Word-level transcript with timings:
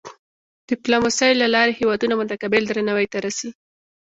د 0.03 0.03
ډیپلوماسۍ 0.69 1.31
له 1.41 1.47
لارې 1.55 1.77
هېوادونه 1.79 2.13
متقابل 2.21 2.63
درناوی 2.65 3.07
ته 3.11 3.17
رسي. 3.25 3.49